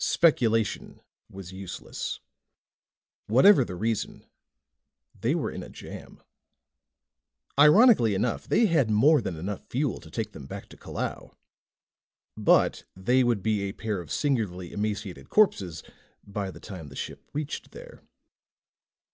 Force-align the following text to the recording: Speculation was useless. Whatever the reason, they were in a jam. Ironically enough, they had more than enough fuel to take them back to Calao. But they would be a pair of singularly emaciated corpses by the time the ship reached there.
Speculation 0.00 1.00
was 1.30 1.50
useless. 1.54 2.20
Whatever 3.26 3.64
the 3.64 3.74
reason, 3.74 4.26
they 5.18 5.34
were 5.34 5.50
in 5.50 5.62
a 5.62 5.70
jam. 5.70 6.22
Ironically 7.58 8.14
enough, 8.14 8.46
they 8.46 8.66
had 8.66 8.90
more 8.90 9.22
than 9.22 9.34
enough 9.36 9.62
fuel 9.70 9.98
to 10.00 10.10
take 10.10 10.32
them 10.32 10.44
back 10.44 10.68
to 10.68 10.76
Calao. 10.76 11.34
But 12.36 12.84
they 12.94 13.24
would 13.24 13.42
be 13.42 13.62
a 13.62 13.72
pair 13.72 13.98
of 13.98 14.12
singularly 14.12 14.74
emaciated 14.74 15.30
corpses 15.30 15.82
by 16.22 16.50
the 16.50 16.60
time 16.60 16.88
the 16.90 16.94
ship 16.94 17.22
reached 17.32 17.70
there. 17.70 18.02